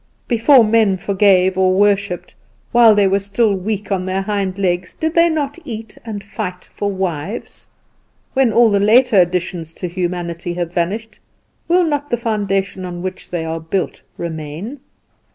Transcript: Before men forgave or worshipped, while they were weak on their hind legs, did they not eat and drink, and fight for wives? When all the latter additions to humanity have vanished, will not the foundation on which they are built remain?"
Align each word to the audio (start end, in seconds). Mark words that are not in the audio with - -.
Before 0.27 0.63
men 0.63 0.97
forgave 0.97 1.59
or 1.59 1.73
worshipped, 1.75 2.33
while 2.71 2.95
they 2.95 3.07
were 3.07 3.19
weak 3.53 3.91
on 3.91 4.03
their 4.05 4.23
hind 4.23 4.57
legs, 4.57 4.95
did 4.95 5.13
they 5.13 5.29
not 5.29 5.59
eat 5.63 5.95
and 6.03 6.21
drink, 6.21 6.23
and 6.23 6.23
fight 6.23 6.63
for 6.65 6.91
wives? 6.91 7.69
When 8.33 8.51
all 8.51 8.71
the 8.71 8.79
latter 8.79 9.21
additions 9.21 9.73
to 9.73 9.87
humanity 9.87 10.55
have 10.55 10.73
vanished, 10.73 11.19
will 11.67 11.83
not 11.83 12.09
the 12.09 12.17
foundation 12.17 12.83
on 12.83 13.03
which 13.03 13.29
they 13.29 13.45
are 13.45 13.59
built 13.59 14.01
remain?" 14.17 14.79